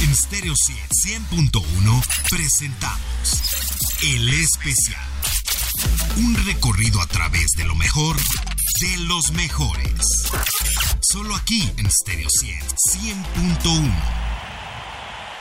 [0.00, 3.42] En Stereo 100.1 presentamos
[4.02, 5.02] El Especial.
[6.18, 10.28] Un recorrido a través de lo mejor de los mejores.
[11.00, 13.92] Solo aquí en Stereo 100.1.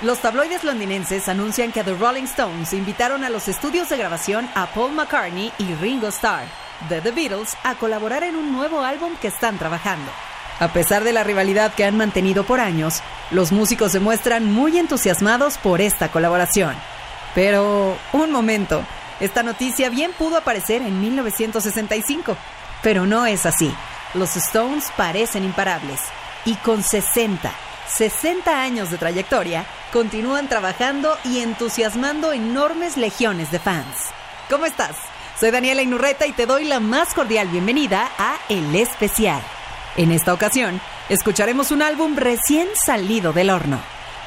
[0.02, 4.74] Los tabloides londinenses anuncian que The Rolling Stones invitaron a los estudios de grabación a
[4.74, 6.48] Paul McCartney y Ringo Starr
[6.89, 10.12] de The Beatles a colaborar en un nuevo álbum que están trabajando.
[10.60, 14.77] A pesar de la rivalidad que han mantenido por años, los músicos se muestran muy
[14.80, 16.76] entusiasmados por esta colaboración.
[17.36, 18.84] Pero, un momento,
[19.20, 22.36] esta noticia bien pudo aparecer en 1965,
[22.81, 23.72] pero no es así.
[24.16, 26.00] Los Stones parecen imparables
[26.45, 27.52] y con 60,
[27.89, 34.08] 60 años de trayectoria, continúan trabajando y entusiasmando enormes legiones de fans.
[34.50, 34.95] ¿Cómo estás?
[35.39, 39.42] Soy Daniela Inurreta y te doy la más cordial bienvenida a El Especial.
[39.98, 40.80] En esta ocasión,
[41.10, 43.80] escucharemos un álbum recién salido del horno,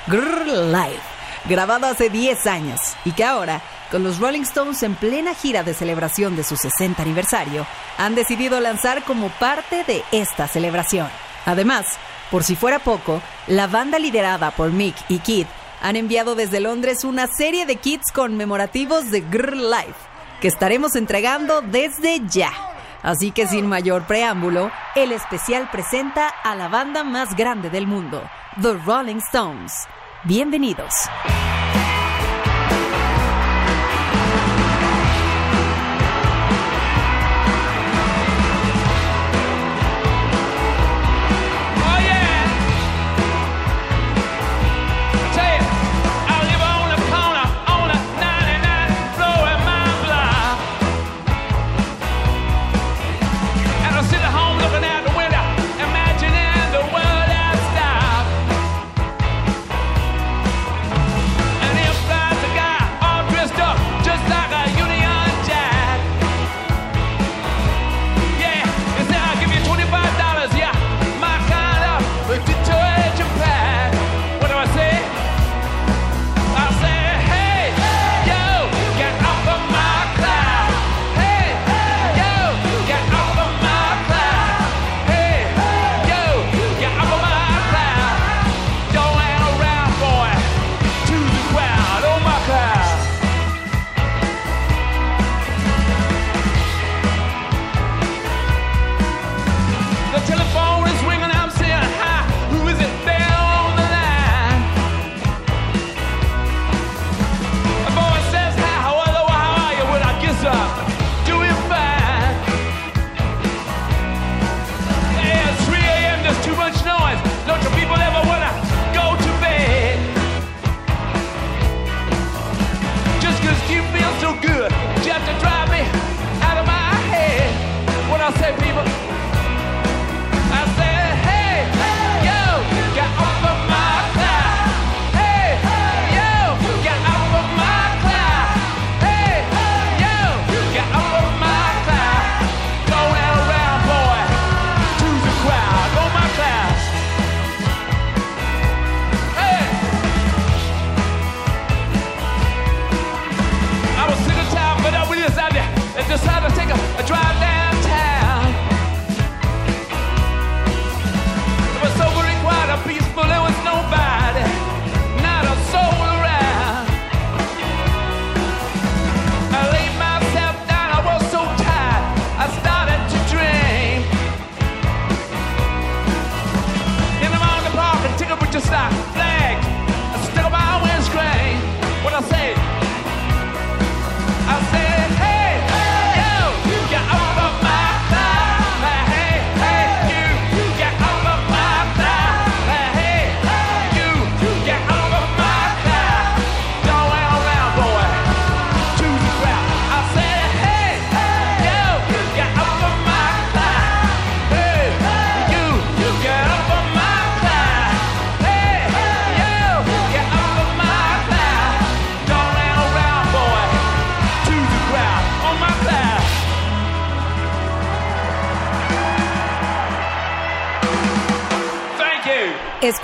[0.09, 1.01] Grrr Live,
[1.45, 3.62] grabado hace 10 años y que ahora,
[3.93, 7.68] con los Rolling Stones en plena gira de celebración de su 60 aniversario,
[7.99, 11.09] han decidido lanzar como parte de esta celebración.
[11.46, 11.87] Además,
[12.32, 15.46] por si fuera poco, la banda liderada por Mick y Kid
[15.80, 19.95] han enviado desde Londres una serie de kits conmemorativos de Grrr Live
[20.40, 22.51] que estaremos entregando desde ya.
[23.02, 28.23] Así que sin mayor preámbulo, el especial presenta a la banda más grande del mundo,
[28.60, 29.73] The Rolling Stones.
[30.24, 30.93] Bienvenidos.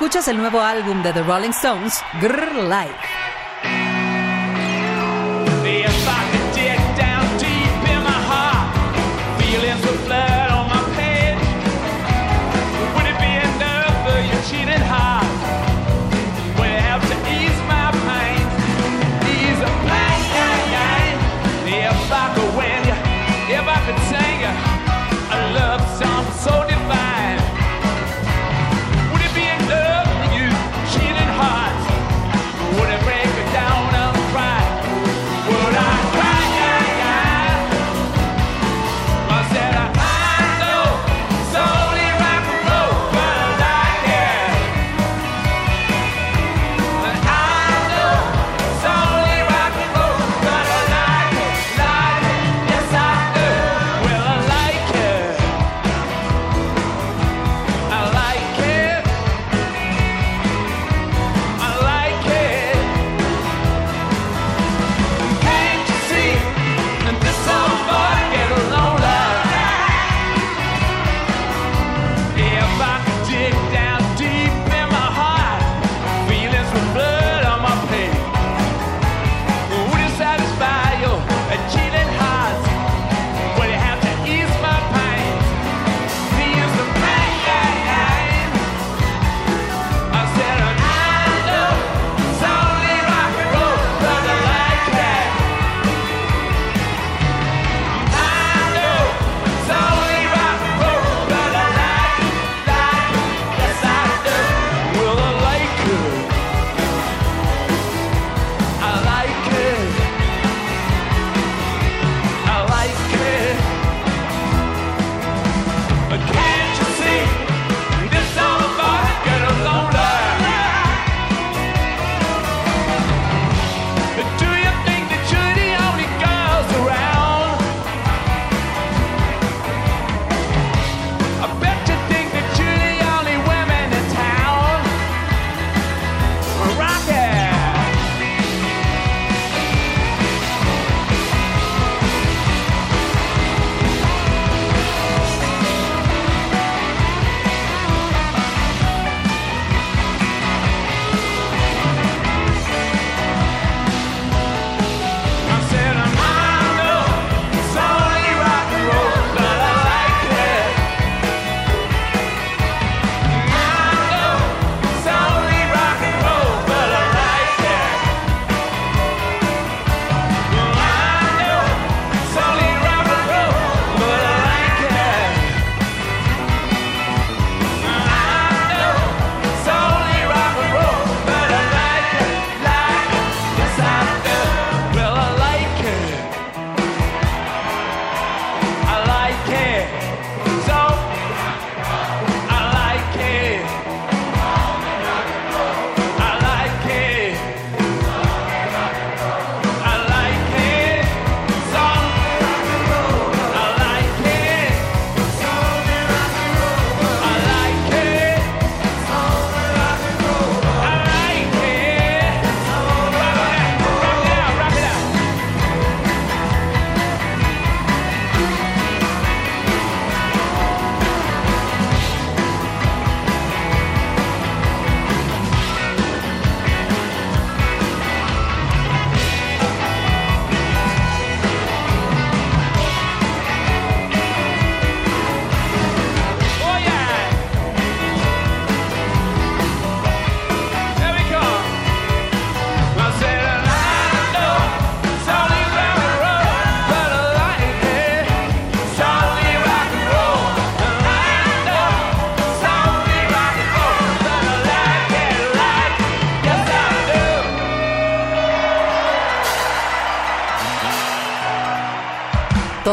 [0.06, 2.94] Escuchas el nuevo álbum de The Rolling Stones, Grrr Live.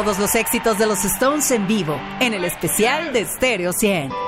[0.04, 4.23] Todos los éxitos de los Stones en vivo, en el especial de Stereo 100.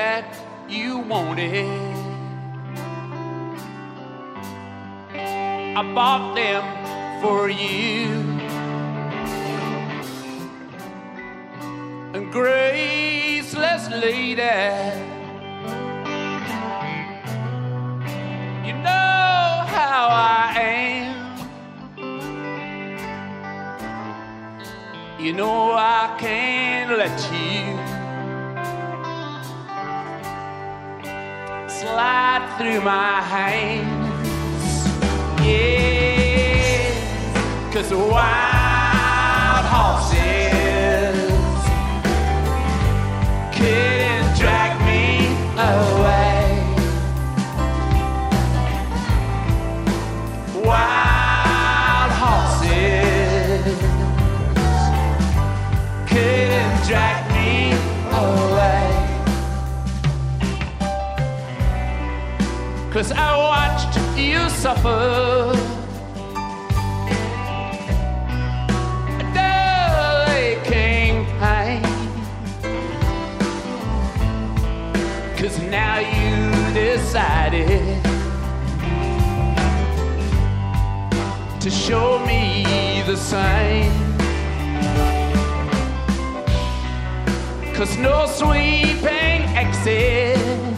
[0.00, 0.32] That
[0.66, 1.68] you wanted,
[5.78, 6.64] I bought them
[7.22, 8.08] for you.
[12.14, 14.64] And graceless lady.
[18.66, 19.44] You know
[19.76, 20.46] how I
[20.78, 21.10] am.
[25.24, 27.89] You know I can't let you
[31.90, 34.08] slide through my hands.
[35.44, 36.92] Yeah,
[37.72, 38.59] cause wild
[63.00, 65.54] Cause I watched you suffer.
[70.36, 71.82] Aching pain.
[75.38, 78.02] Cause now you decided.
[81.58, 83.90] to show me the sign.
[87.74, 90.69] Cause no sweeping exits.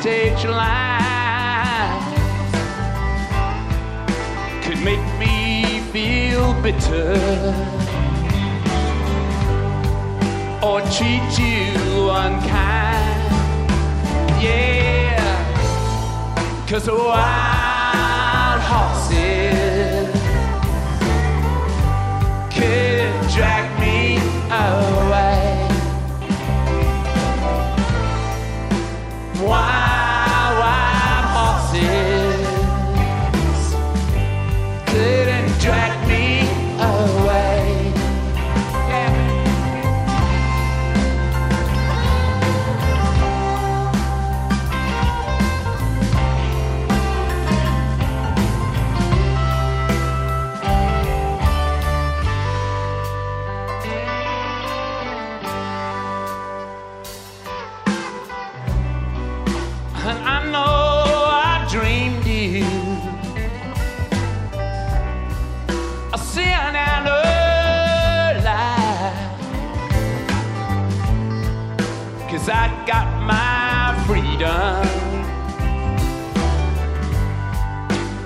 [0.00, 2.04] Upstage lines
[4.64, 7.12] could make me feel bitter
[10.62, 13.30] or treat you unkind.
[14.40, 15.20] Yeah.
[16.66, 20.08] Cause wild horses
[22.54, 24.16] could drag me
[24.50, 25.66] away.
[29.42, 29.89] Wild,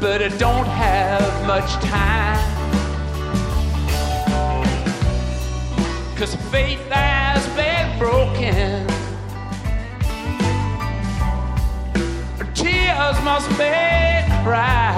[0.04, 2.38] but I don't have much time.
[6.14, 8.86] Cause faith has been broken.
[12.52, 14.92] tears must make cry.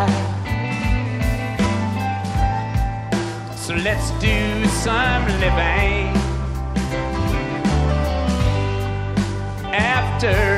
[3.54, 6.08] So let's do some living
[9.72, 10.55] after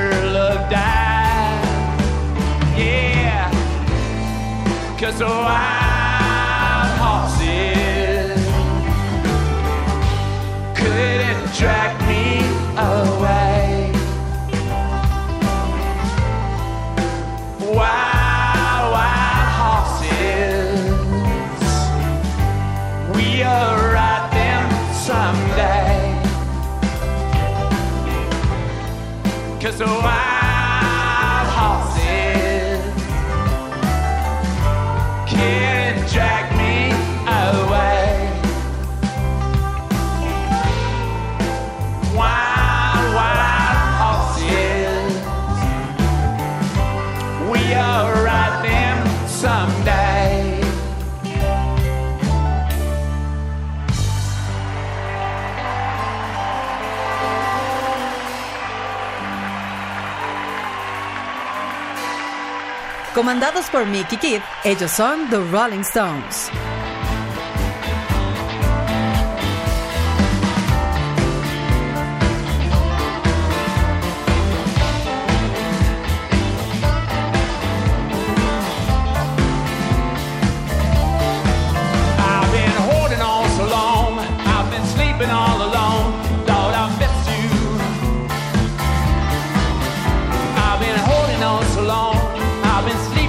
[4.99, 8.43] cause wild horses
[10.75, 12.43] couldn't drag me
[12.77, 13.93] away.
[17.61, 20.81] wild, wild horses.
[23.15, 24.67] We'll ride them
[25.07, 25.99] someday.
[29.61, 30.28] Cause the wild
[63.19, 66.53] Comandados por Mickey Kidd, ellos son The Rolling Stones.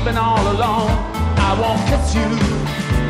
[0.10, 0.90] been all alone.
[1.38, 3.09] I won't kiss you.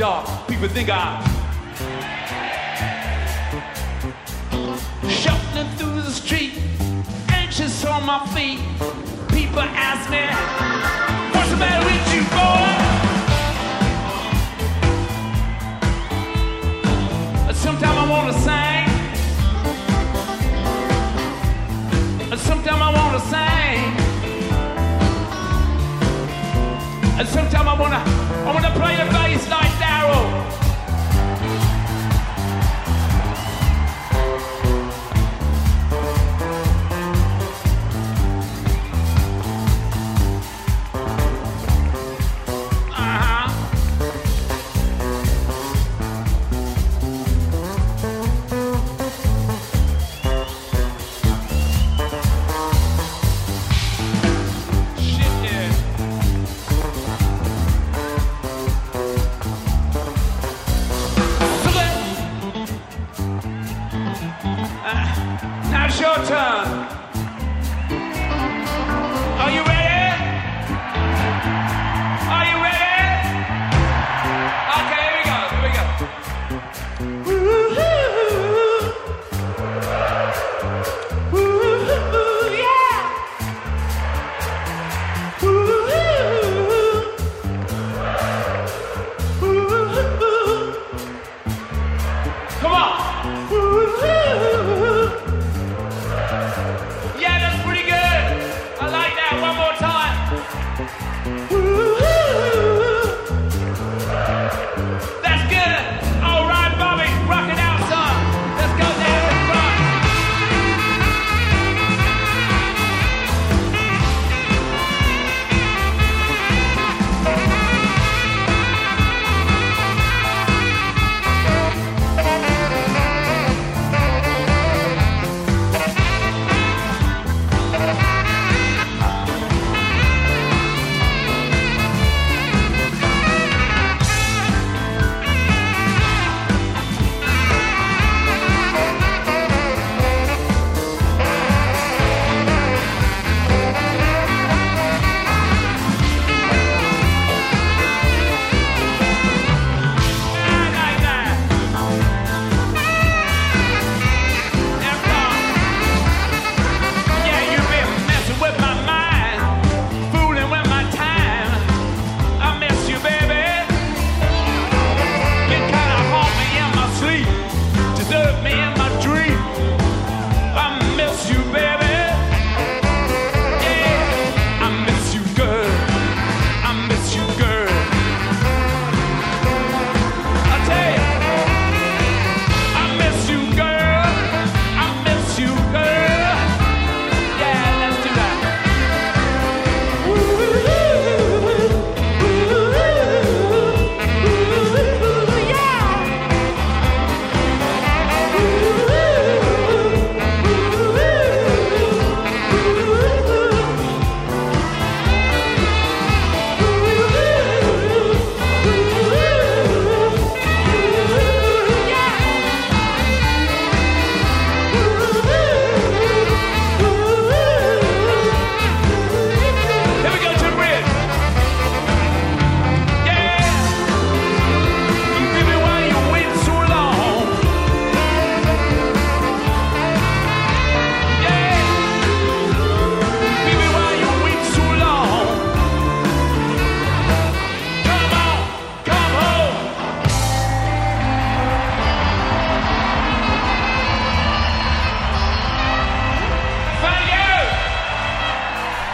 [0.00, 0.48] dark.
[0.48, 1.39] People think I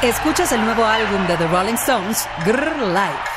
[0.07, 3.36] Escuchas el nuevo álbum de The Rolling Stones, Grrr Live.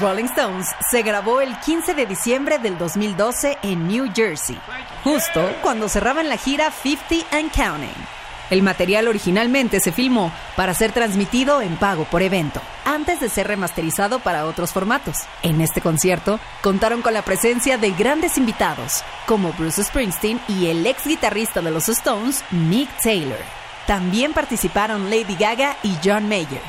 [0.00, 4.58] Rolling Stones se grabó el 15 de diciembre del 2012 en New Jersey,
[5.02, 8.06] justo cuando cerraban la gira 50 and Counting.
[8.50, 13.48] El material originalmente se filmó para ser transmitido en pago por evento, antes de ser
[13.48, 15.18] remasterizado para otros formatos.
[15.42, 20.86] En este concierto contaron con la presencia de grandes invitados, como Bruce Springsteen y el
[20.86, 23.40] ex guitarrista de los Stones, Mick Taylor.
[23.86, 26.62] También participaron Lady Gaga y John Mayer.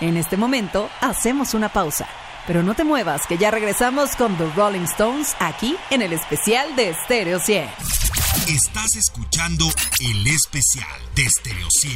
[0.00, 2.06] En este momento hacemos una pausa
[2.48, 6.74] Pero no te muevas, que ya regresamos con The Rolling Stones aquí en el especial
[6.76, 7.68] de Stereo 100.
[8.48, 9.66] Estás escuchando
[10.00, 11.94] el especial de Stereo 100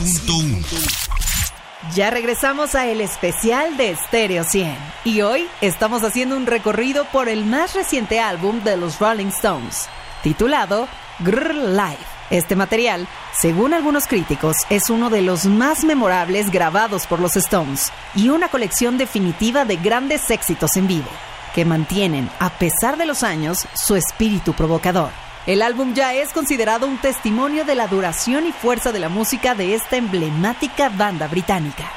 [0.00, 1.94] 100.1.
[1.94, 7.28] Ya regresamos a el especial de Stereo 100 y hoy estamos haciendo un recorrido por
[7.28, 9.86] el más reciente álbum de los Rolling Stones,
[10.22, 12.17] titulado Grrr Live.
[12.30, 17.90] Este material, según algunos críticos, es uno de los más memorables grabados por los Stones
[18.14, 21.08] y una colección definitiva de grandes éxitos en vivo,
[21.54, 25.10] que mantienen, a pesar de los años, su espíritu provocador.
[25.46, 29.54] El álbum ya es considerado un testimonio de la duración y fuerza de la música
[29.54, 31.90] de esta emblemática banda británica.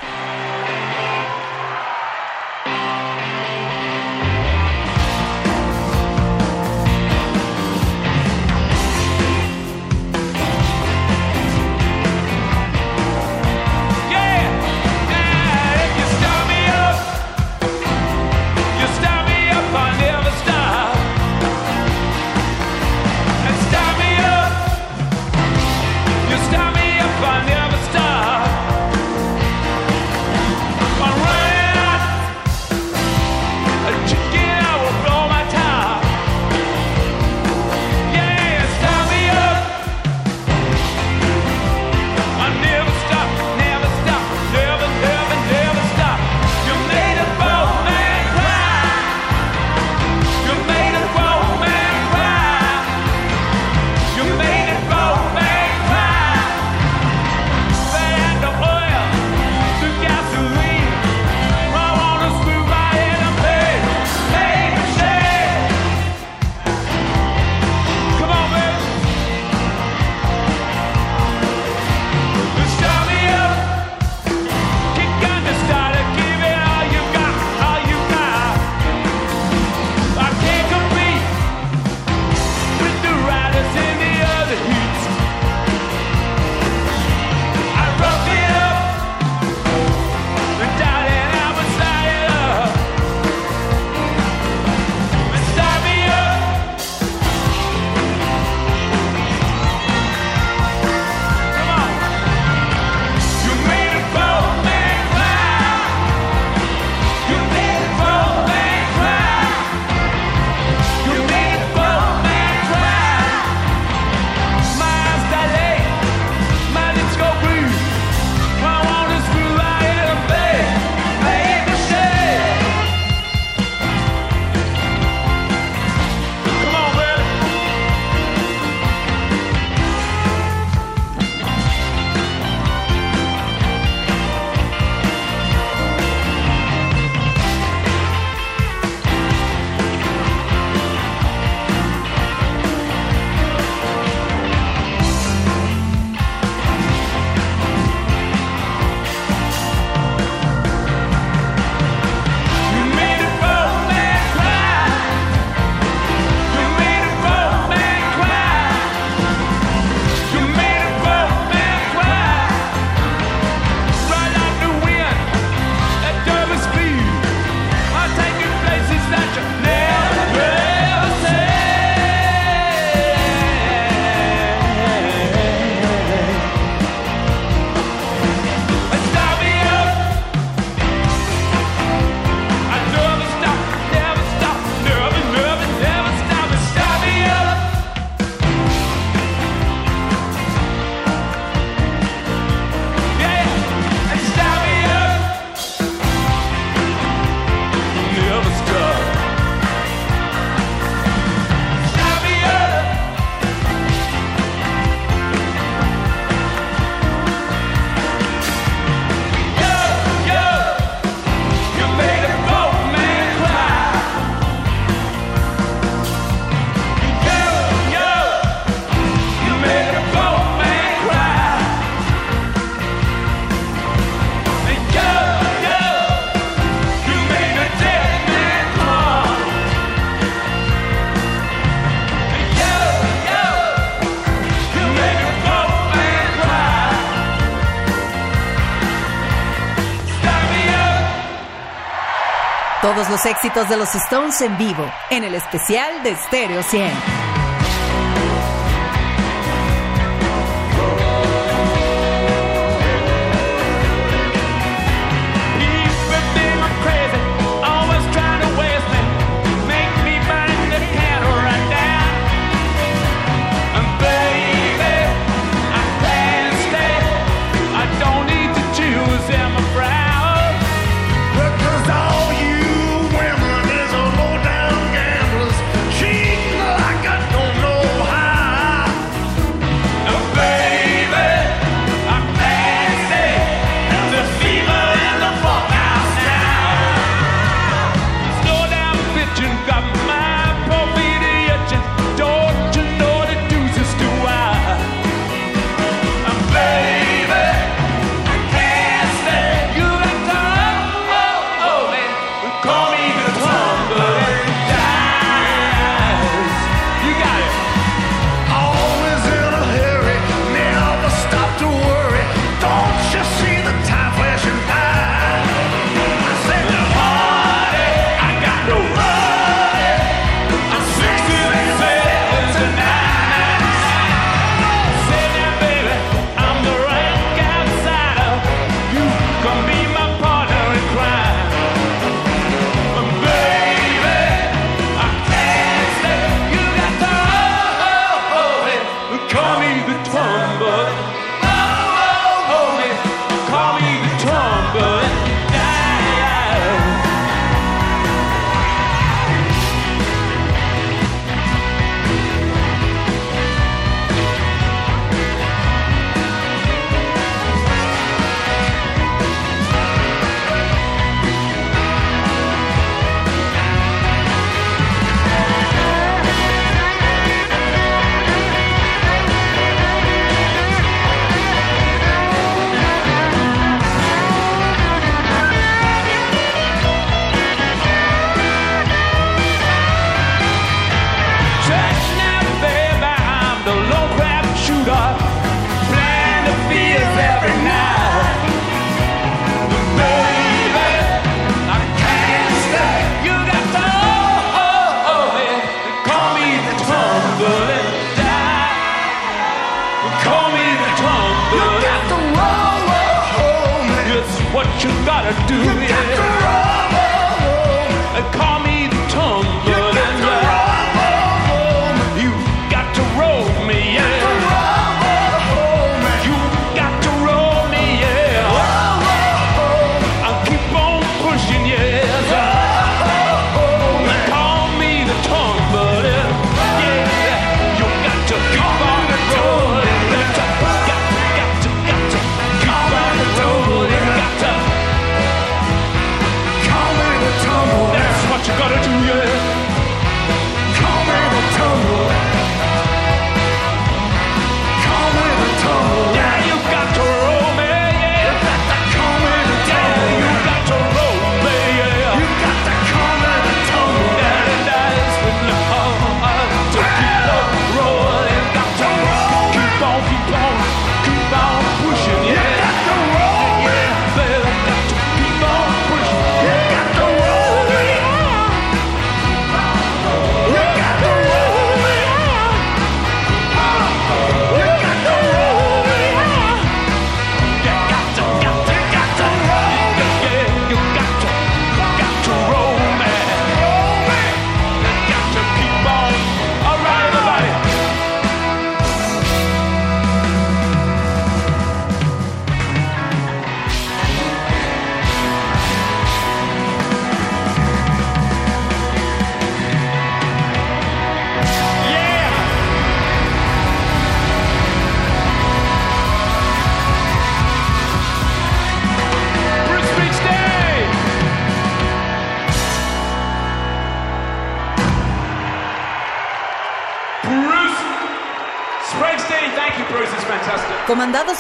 [242.94, 247.31] Todos los éxitos de los Stones en vivo, en el especial de Stereo 100.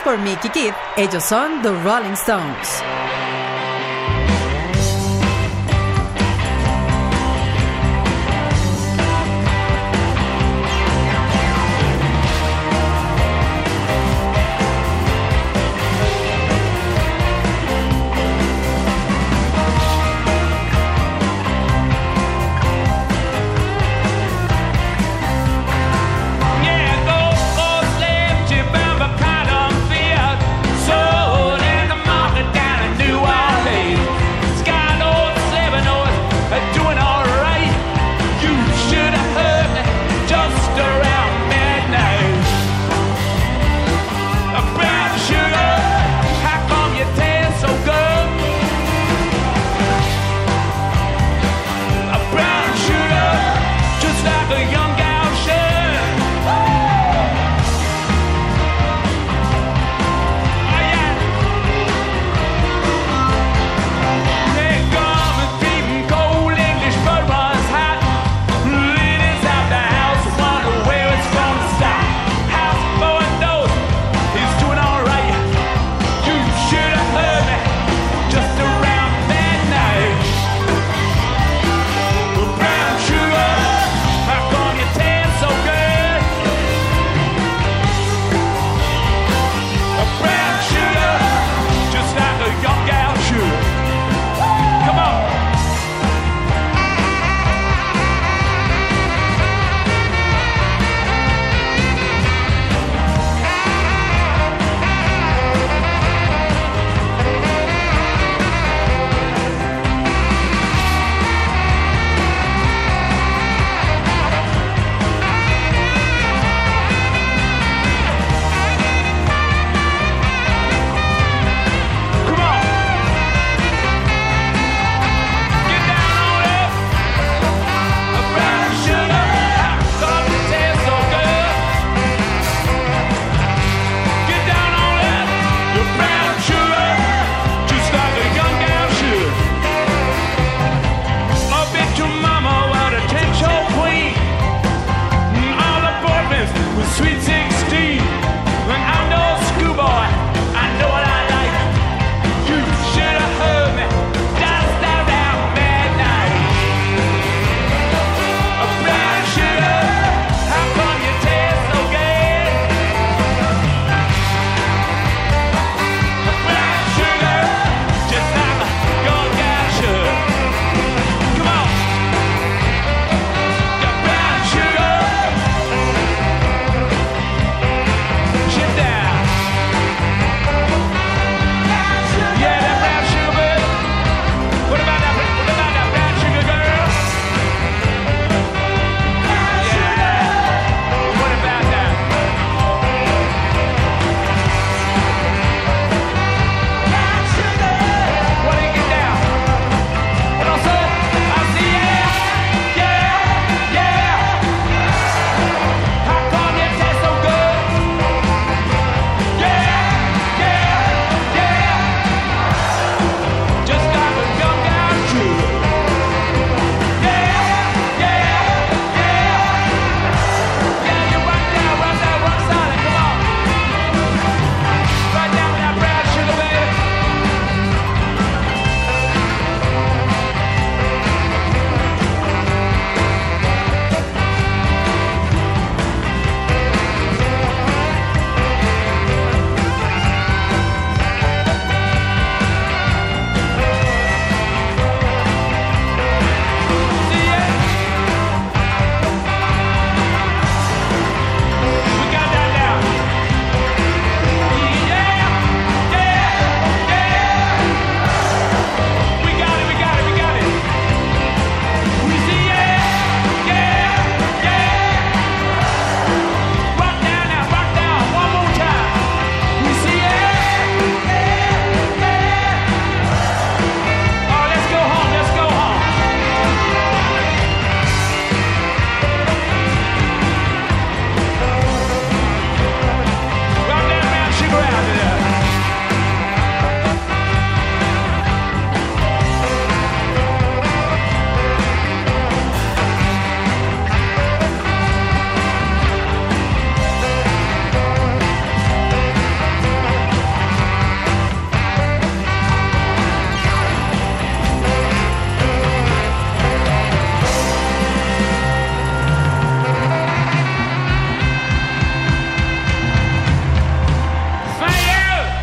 [0.04, 3.01] Por Mickey Kidd, ellos son The Rolling Stones.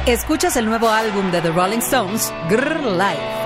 [0.08, 3.37] Escuchas el nuevo álbum de The Rolling Stones, Grrr Life.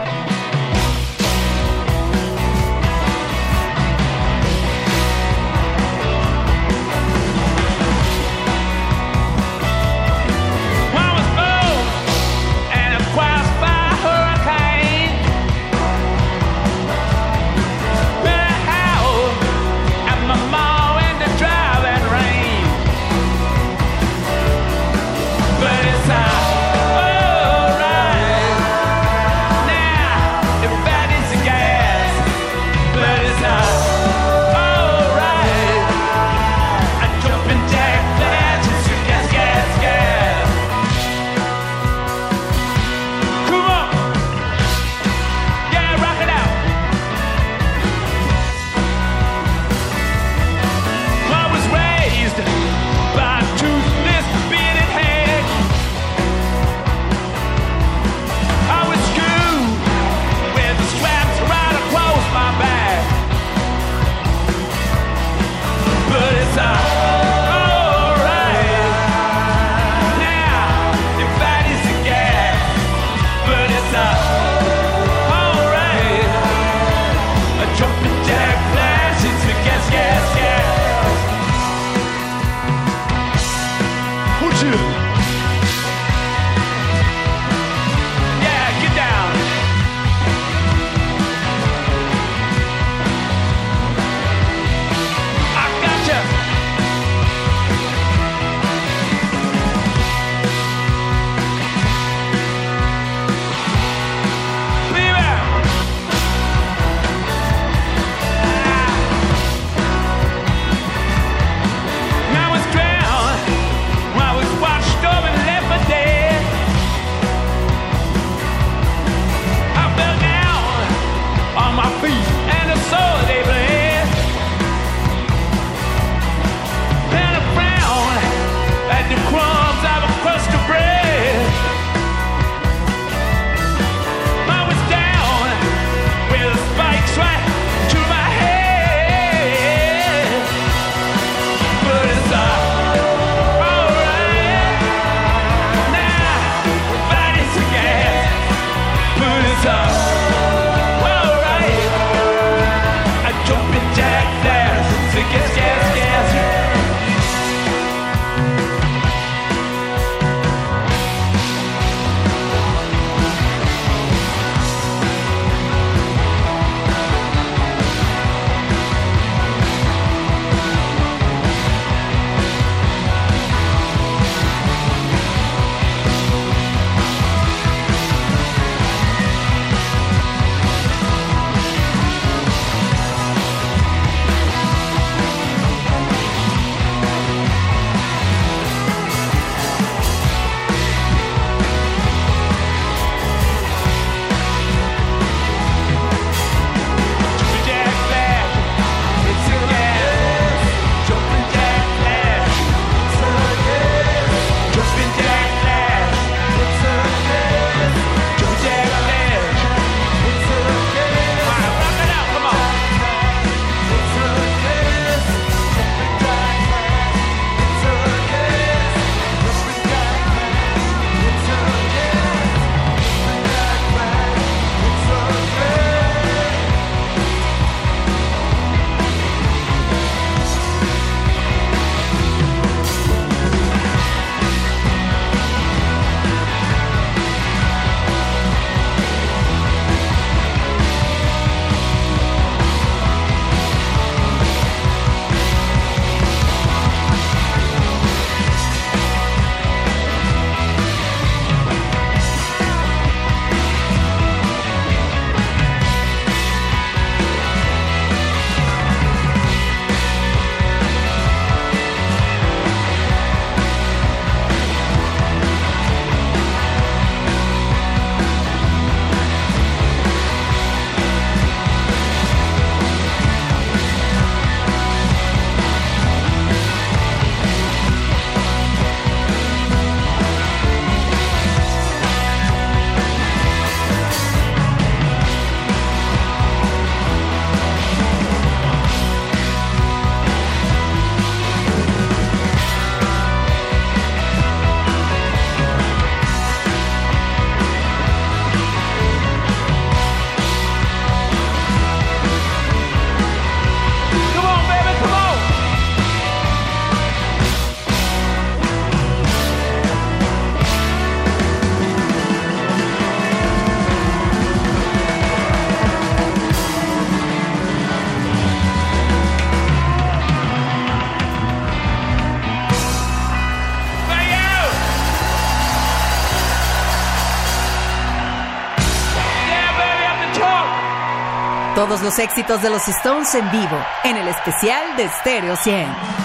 [331.86, 336.21] todos los éxitos de los Stones en vivo en el especial de Stereo 100.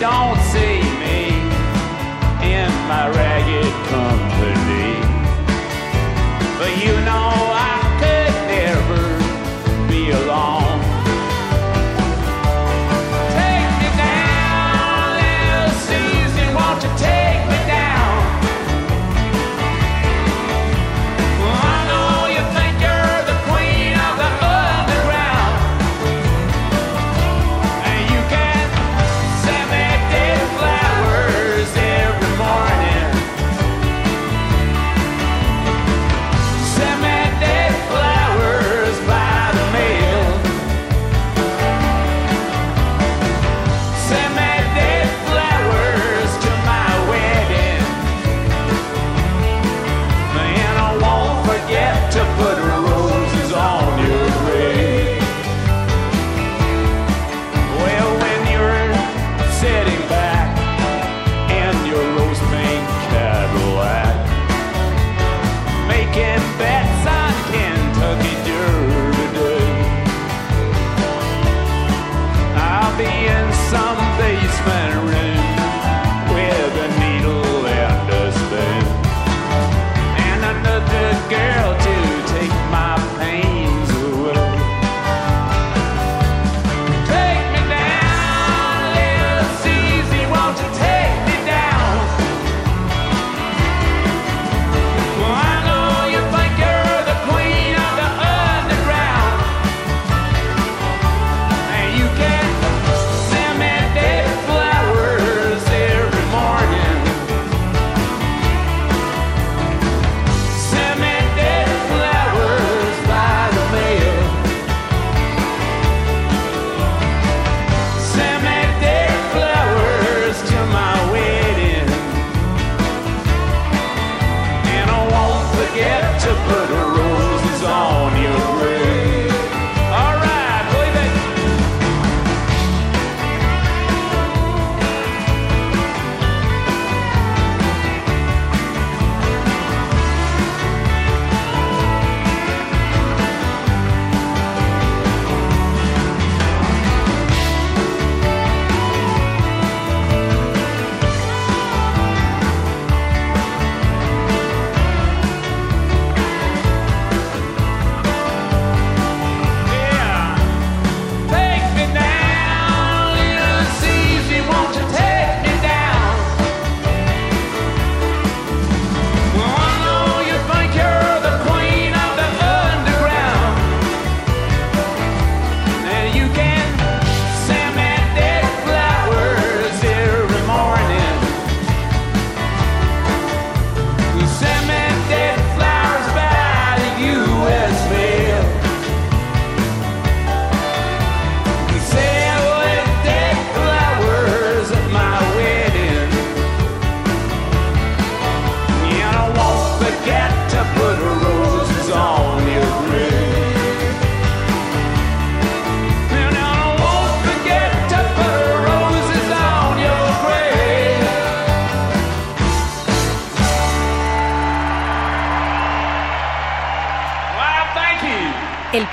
[0.00, 1.28] don't see me
[2.40, 4.96] in my ragged company.
[6.58, 6.99] But you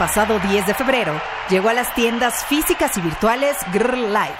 [0.08, 4.40] El pasado 10 de febrero, llegó a las tiendas físicas y virtuales Grr Life.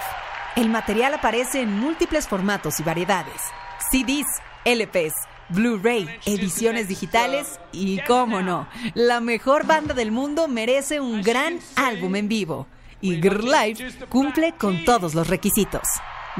[0.56, 3.34] El material aparece en múltiples formatos y variedades:
[3.90, 4.24] CDs,
[4.64, 5.12] LPs,
[5.50, 12.16] Blu-ray, ediciones digitales y, cómo no, la mejor banda del mundo merece un gran álbum
[12.16, 12.66] en vivo.
[13.02, 15.82] Y Girl Live cumple con todos los requisitos.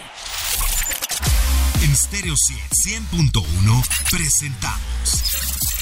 [1.83, 2.63] En Stereo 100
[3.11, 5.23] 100.1 presentamos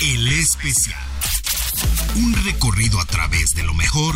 [0.01, 0.99] El Especial.
[2.15, 4.15] Un recorrido a través de lo mejor